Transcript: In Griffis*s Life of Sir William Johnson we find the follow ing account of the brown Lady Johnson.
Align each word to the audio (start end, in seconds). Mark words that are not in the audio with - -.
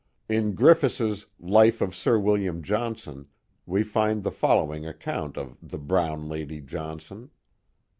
In 0.27 0.55
Griffis*s 0.55 1.27
Life 1.39 1.79
of 1.79 1.93
Sir 1.95 2.17
William 2.17 2.63
Johnson 2.63 3.27
we 3.67 3.83
find 3.83 4.23
the 4.23 4.31
follow 4.31 4.73
ing 4.73 4.83
account 4.83 5.37
of 5.37 5.57
the 5.61 5.77
brown 5.77 6.27
Lady 6.27 6.59
Johnson. 6.59 7.29